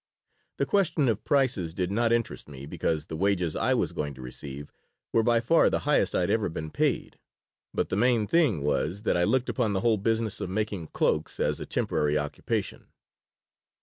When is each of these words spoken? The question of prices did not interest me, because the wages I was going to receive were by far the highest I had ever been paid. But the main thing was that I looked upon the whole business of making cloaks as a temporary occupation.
The 0.57 0.65
question 0.65 1.07
of 1.07 1.23
prices 1.23 1.75
did 1.75 1.91
not 1.91 2.11
interest 2.11 2.47
me, 2.49 2.65
because 2.65 3.05
the 3.05 3.15
wages 3.15 3.55
I 3.55 3.75
was 3.75 3.91
going 3.91 4.15
to 4.15 4.21
receive 4.23 4.71
were 5.13 5.21
by 5.21 5.39
far 5.39 5.69
the 5.69 5.81
highest 5.85 6.15
I 6.15 6.21
had 6.21 6.31
ever 6.31 6.49
been 6.49 6.71
paid. 6.71 7.19
But 7.71 7.89
the 7.89 7.95
main 7.95 8.25
thing 8.25 8.63
was 8.63 9.03
that 9.03 9.15
I 9.15 9.25
looked 9.25 9.47
upon 9.47 9.73
the 9.73 9.81
whole 9.81 9.97
business 9.97 10.41
of 10.41 10.49
making 10.49 10.87
cloaks 10.87 11.39
as 11.39 11.59
a 11.59 11.67
temporary 11.67 12.17
occupation. 12.17 12.87